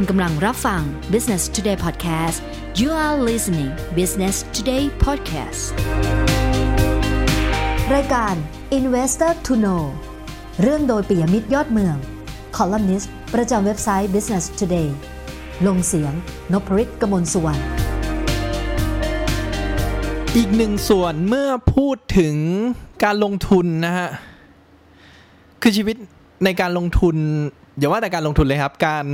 [0.00, 2.38] คุณกำลังรับฟัง Business Today Podcast
[2.80, 5.62] you are listening Business Today Podcast
[7.94, 8.34] รายการ
[8.78, 9.82] Investor to Know
[10.62, 11.96] เรื่องโดยปิยมิตรยอดเมือง
[12.56, 14.88] คอลัมนิสต์ประจำเว็บไซต์ Business Today
[15.66, 16.12] ลงเสียง
[16.52, 17.62] นพริตกมลสุวรรณ
[20.36, 22.36] อีกหนึ่งส่วนเมื่อพูดถึง
[23.04, 24.10] การลงทุนนะฮะ
[25.62, 25.96] คือชีวิต
[26.44, 27.16] ในการลงทุน
[27.78, 29.06] อย่าว่าแต่การลงทุนเลยครับ การ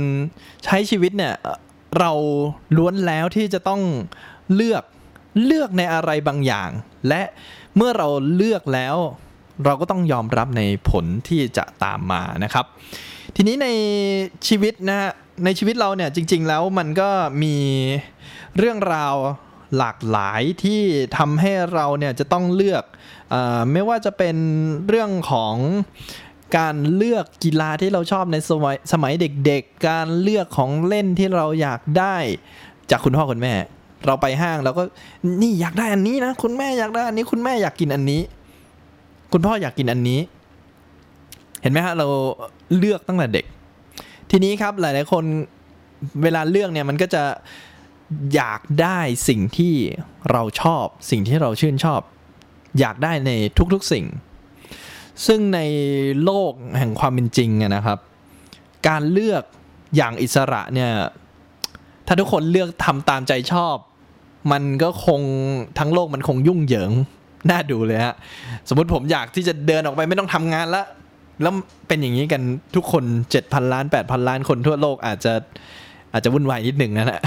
[0.65, 1.33] ใช้ชีวิตเนี่ย
[1.99, 2.11] เรา
[2.77, 3.81] ล้วนแล้วที่จะต้อง
[4.55, 4.83] เลือก
[5.45, 6.69] เลือกในอะไรบางอย่าง
[7.07, 7.21] และ
[7.75, 8.95] เมื่อเราเลือกแล้ว
[9.65, 12.65] เราก็ต้องยอมรับในผลที่จะตามมานะครับ
[13.35, 13.67] ทีนี้ใน
[14.47, 15.11] ชีวิตนะฮะ
[15.45, 17.09] ในชีวิตเราเนี่ยจริง ๆ แล้วมันก็
[17.43, 17.55] มี
[18.57, 19.15] เรื่องราว
[19.77, 20.81] หลากหลายที่
[21.17, 22.83] ทำให้เราเนี่ยจะต้องเลือก
[23.33, 23.35] อ
[23.71, 24.35] ไม่ว่าจะเป็น
[24.87, 25.55] เรื่องของ
[26.57, 29.13] การเลือกกีฬาที่เราชอบในสมัยสมัย
[29.45, 32.15] เด็กๆ การเลือกของเล่นที่เราอยากได้
[32.91, 33.53] จากคุณพ่อคุณแม่
[34.05, 34.83] เราไปห้างเราก็
[35.41, 38.21] นี่อยากได้อันนี้นะคุณแม่อยากได้อันนี้คุณแม่อยากกินอันนี้
[39.33, 40.19] คุณพ่ออยากกินอันนี้
[41.61, 42.07] เห็นไหมฮะเรา
[42.77, 43.45] เลือกตั้งแต่เด็ก
[44.31, 45.23] ทีนี้ครับหลายๆคน
[46.23, 47.23] เวลาเลือกเนี่ยมันก็จะ
[48.35, 49.73] อยากได้สิ่งที่
[50.31, 52.01] เราชอบ สิ่งที่เราชื่นชอบ
[52.79, 53.31] อยากได้ใน
[53.73, 54.05] ทุกๆสิ่ง
[55.27, 55.59] ซึ่งใน
[56.23, 57.99] โลกแห่งความเป็นจริงนะครับ
[58.87, 59.43] การเลือก
[59.95, 60.91] อย่างอิสระเนี่ย
[62.07, 63.75] ถ้าทุกคนเลือกทำตามใจชอบ
[64.51, 65.21] มันก็คง
[65.79, 66.91] ทั้งโลกมันคงยุ่งเหยิง
[67.49, 68.15] น่าดูเลยฮะ
[68.69, 70.83] สมมติผมอยากที่จะเดินออกไปไม่ต้องทำงานละ
[71.41, 71.53] แล้ว
[71.87, 72.41] เป็นอย่างนี้กัน
[72.75, 73.03] ทุกคน
[73.39, 75.33] 7,000ล้าน8,000ล้านคนทั่วโลกอาจจะ
[76.13, 77.19] อาจจะวุ่นวายนิดหนึ่งนะฮะ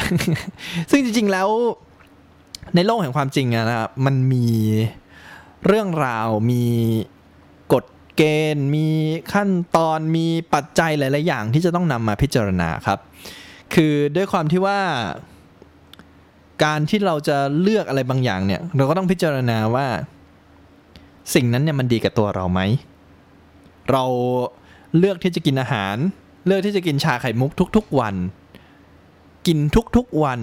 [0.91, 1.49] ซึ่งจริง ๆ แล้ว
[2.75, 4.47] ในโลกแห่งความจริงนะครับมันมี
[5.67, 6.63] เรื่องราวมี
[8.17, 8.23] เก
[8.55, 8.87] ณฑ์ มี
[9.33, 12.99] ขั้นตอนมีปัจจัยหลาย ๆ อย่างที่จะต้องนำมาพิจารณาครับ
[13.75, 14.79] คือด้วยความที่ว่า
[16.65, 19.87] การที่เราจะเลือกอะไรบางอย่างเนี่ย เราก็ต้องพิจารณาว่า
[21.35, 22.61] สิ่งนั้นเนี่ยมันดีกับตัวเราไหม
[23.91, 24.05] เรา
[24.99, 25.97] เลือกที่จะกินอาหาร
[26.47, 28.15] เลือกที่จะกินชาไข่มุกทุก ๆ วัน
[29.47, 29.59] กิน
[29.97, 30.41] ทุก ๆ วัน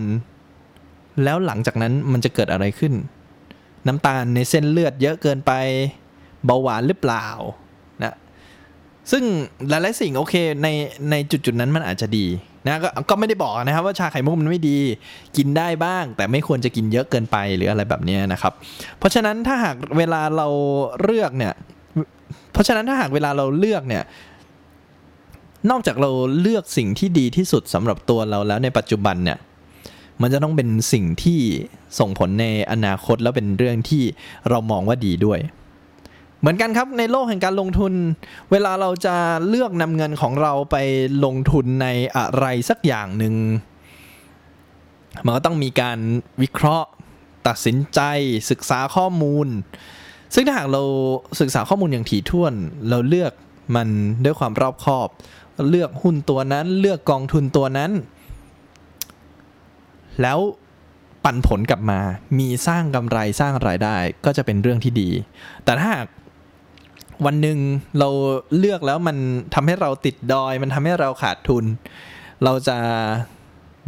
[1.23, 2.93] แล้วหลังจากนั้นมันจะเกิดอะไรขึ้น
[3.87, 5.51] น้ำตาลในเส้นเลือดเยอะเกินไป
[6.45, 7.27] เบาหวานหรือเปล่า
[9.11, 9.23] ซึ่ง
[9.69, 10.67] หลายๆสิ่งโอเคใน
[11.09, 12.25] ในจุดๆนั้นมันอาจจะดี
[12.67, 14.77] นะกก็ไม่ได้บอกนะครับว่าชาไข่มุกมันไม่ดี
[15.37, 18.53] กินได้บ้าง แต่ไม่ควรจะกินเยอะเกินไปหรืออะไรแบบนี้นะครับ
[18.99, 20.47] เพราะฉะนั้นถ้าหากเวลาเรา
[21.03, 21.53] เลือกเนี่ย
[22.53, 24.03] เพราะฉะนั้นถ้าหากเวลาเราเลือกเนี่ย
[25.69, 26.09] นอกจากเรา
[26.41, 29.37] เลือกสิ่งที่ดีที่สุดสำหรับตัวเราแล้วในปัจจุบันเนี่ย
[30.21, 31.39] มันจะต้องเป็นสิ่งที่
[31.99, 34.03] ส่งผลในอนาคตแล้วเป็นเรื่องที่
[34.49, 35.39] เรามองว่าดีด้วย
[36.43, 37.93] เหมือนกันครับในโลกแห่งการลงทุน
[38.51, 39.15] เวลาเราจะ
[39.47, 40.77] เลือกนำเงินของเราไป
[41.25, 41.87] ลงทุนใน
[42.17, 43.35] อะไรสักอย่างหนึ่ง
[45.25, 45.99] มันก็ต้องมีการ
[46.41, 46.87] วิเคราะห์
[47.47, 47.99] ตัดสินใจ
[48.51, 49.47] ศึกษาข้อมูล
[50.33, 50.83] ซึ่งถ้าหากเรา
[51.39, 52.53] ศึกษาข้อมูลอย่างถี่ถ้วน
[52.89, 53.33] เราเลือก
[53.75, 53.89] มัน
[54.23, 55.07] ด้วยความรอบคอบ
[55.69, 57.91] เลือกหุ้นตัวนั้น เลือกกองทุนตัวนั้น
[60.21, 60.39] แล้ว
[61.23, 61.99] ปันผลกลับมา
[62.39, 63.95] มีสร้างกำไรสร้างรายได้
[64.25, 65.09] ก็จะเป็นเรื่องที่ดี
[65.65, 66.07] แต่ถ้าหาก
[67.25, 67.57] วันหนึ่ง
[67.99, 68.09] เรา
[68.57, 69.17] เลือกแล้วมัน
[69.53, 71.65] ทำให้เราติดดอย มันทำให้เราขาดทุน
[72.43, 72.77] เราจะ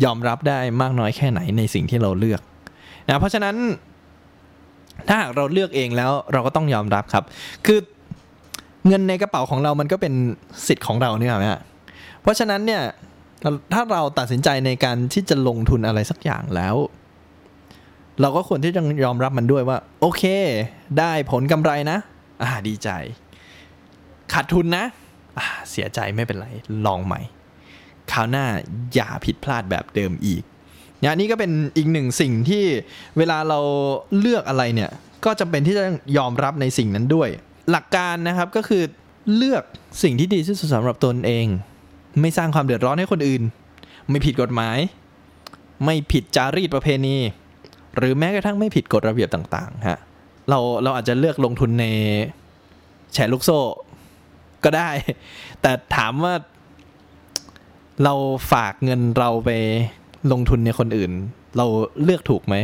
[0.03, 2.41] ยอมรับได้มากน้อยแค่ไหนในสิ่งที่เราเลือก
[3.07, 3.55] นะเพราะฉะนั้น
[5.07, 7.23] ถ้าหากเราเลือกเองแล้วเราก็ต้องยอมรับครับ
[7.65, 7.79] คือ
[8.87, 10.13] เงินในกระเป๋าของเรามันก็เป็น
[10.67, 11.59] สิทธิ์ของเราเนี่ยครับ
[12.21, 12.81] เพราะฉะนั้นเนี่ย
[13.73, 16.75] ถ้าเราตัดสินใจในการที่จะลงทุนอะไรสักอย่างแล้ว
[18.21, 20.23] เราก็ควรที่จะยอมรับมันด้วยว่า โอเค
[20.99, 21.97] ได้ผลกำไรนะ
[22.41, 22.89] อ่าดีใจ
[24.33, 24.85] ขาดทุนนะ
[25.37, 26.47] อ่าเสียใจไม่เป็นไร
[26.85, 27.21] ลองใหม่
[28.11, 28.45] คราวหน้า
[28.93, 30.43] อย่าผิดพลาดแบบเดิมอีก
[30.99, 32.63] เนี่ยนี่ก็เป็นอีกหนึ่งสิ่งที่
[33.17, 33.59] เวลาเรา
[34.19, 34.91] เลือกอะไรเนี่ย
[35.25, 35.83] ก็จำเป็นที่จะ
[36.17, 37.29] ยอมรับในสิ่งนั้นด้วย
[37.71, 38.83] หลักการนะครับก็คือ
[39.35, 39.63] เลือก
[40.03, 41.47] สิ่งที่ดีที่สุดสำหรับตนเอง
[42.21, 43.43] ไม่สร้างความเดือดร้อนให้คนอื่น
[44.09, 44.77] ไม่ผิดกฎหมาย
[45.85, 47.17] ไม่ผิดจารีตประเพณี
[47.97, 49.99] หรือแม้กระทั่งไม่ผิดกฎระเบียบต่างๆฮะ
[50.49, 51.85] เราเราอาจจะเลือกลงทุนใน
[53.13, 53.59] แชร์ลูกโซ่
[54.63, 54.89] ก็ได้
[55.61, 56.33] แต่ถามว่า
[58.03, 58.13] เรา
[58.51, 59.51] ฝากเงินเราไป
[60.31, 61.11] ลงทุนในคนอื่น
[61.57, 61.65] เรา
[62.03, 62.55] เลือกถูกไหม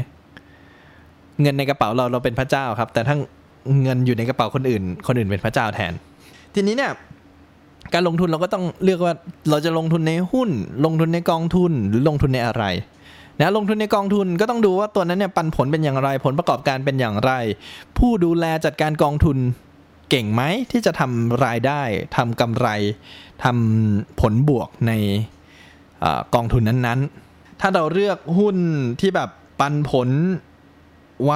[1.41, 3.15] เงินในกระเป๋าเราเราเป็นพระเจ้าครับ แต่ถ้า
[3.83, 5.93] เงินอยู่ในกระเป๋าคนอื่น คนอื่นเป็นพระเจ้าแทน
[6.53, 6.91] ทีนี้เนี่ย
[7.93, 9.15] การลงทุนเราก็ต้องเลือกว่า
[9.49, 10.49] เราจะลงทุนในหุ้น
[10.85, 12.63] ลงทุนในกองทุนหรือลงทุนในอะไร
[13.41, 17.31] นะลงทุนในกองทุนก็ต้องดูว่าตัวนั้นเนี่ยปันผลเป็นอย่างไรผลประกอบการเป็นอย่างไร
[17.97, 19.37] ผู้ดูแลจัดการกองทุน
[20.09, 20.41] เก่งไหม
[20.71, 21.81] ที่จะทำรายได้
[22.17, 22.67] ทำกำไร
[23.43, 24.91] ทำผลบวกใน
[26.03, 26.05] อ
[26.35, 28.57] กองทุนนั้นๆ ถ้าเราเลือกหุ้น
[29.01, 29.29] ที่แบบ
[29.59, 30.09] ปันผล
[31.25, 31.33] ไว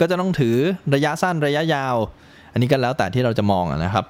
[0.00, 0.56] ก็จะต้องถือ
[0.94, 1.96] ระยะสั้นระยะยาว
[2.52, 4.04] อันนี้ก็แล้วแต่ที่เราจะมองนะครับ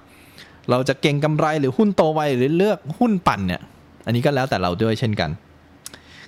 [0.71, 3.63] เราจะเก่งกำไรหรือหุ้นโตไวหรือเลือกหุ้นปั่นเนี่ย
[4.07, 5.31] อันนี้ก็แล้วแต่เราด้วยเช่นกัน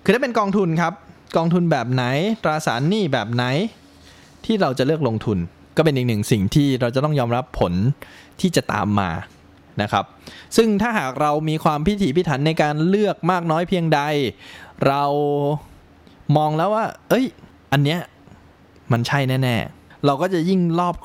[0.05, 0.93] คือถ้าเป็นกองทุนครับ
[1.37, 2.05] กองทุนแบบไหน
[2.44, 3.44] ตราสารหนี้แบบไหน
[4.44, 5.38] ที่เราจะเลือกลงทุน
[5.76, 7.73] ก็เป็นอีกหนึ่งสิ่งที่เราจะต้องยอมรับผล
[8.41, 9.11] ที่จะตามมา
[9.82, 10.05] นะครับ
[10.56, 14.00] ซึ่งถ้าหากเรามีความพิถีพิถันในการเลือกมากน้อยเพียงใด
[14.87, 15.05] เรา
[16.37, 17.26] มองแล้วว่า เอ้ย
[17.73, 18.00] อันเนี้ย
[18.93, 20.97] มันใช่แน่ๆ เราก็จะยิ่งรอบ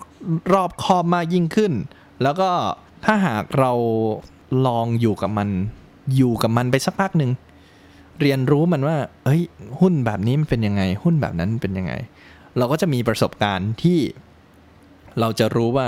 [0.54, 1.72] รอบคอบมากยิ่งขึ้น
[2.24, 2.50] แล้วก็
[3.06, 3.72] ถ้าหากเรา
[4.68, 5.50] ลองอยู่กับมัน
[6.16, 7.32] อยู่กับมันไปสักพักหนึ่ง
[8.22, 9.42] เรียนรู้มันว่า เอ้ย
[9.80, 11.94] หุ้นแบบนี้มันเป็นยังไง หุ้นแบบนั้นเป็นยังไง
[12.58, 14.00] เราก็จะมีประสบการณ์ที่
[15.20, 15.88] เราจะรู้ว่า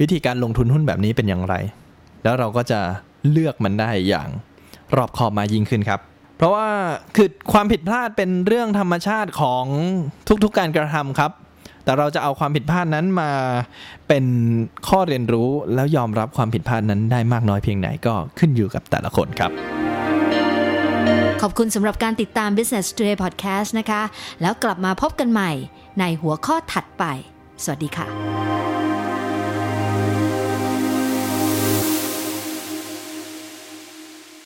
[0.00, 1.54] วิธีการลงทุนหุ้นแบบนี้เป็นอย่างไร
[2.22, 2.80] แล้วเราก็จะ
[3.30, 4.28] เลือกมันได้อย่าง
[4.96, 6.00] รอบคอบมายิ่งขึ้นครับ
[6.36, 6.68] เพราะว่า
[7.16, 9.64] คือความผิดพลาดเป็นเรื่องธรรมชาติของ
[10.44, 11.32] ทุกๆการกระทำครับ
[11.84, 13.30] แต่เราจะเอาความผิดพลาดนั้นมา
[14.08, 14.24] เป็น
[14.88, 19.52] ข้อเรียนรู้แล้วยอมรับความผิดพลาดนั้นได้มากน้อยเพียงไหนก็ขึ้นอยู่กับแต่ละคนครับ
[21.44, 24.02] ขอบคุณสำหรับการติดตาม Business Today Podcast นะคะ
[24.42, 25.50] แล้วกลับมาพบกันใหม่
[26.00, 27.04] ในหัวข้อถัดไป
[27.64, 28.06] สวัสดีค่ะ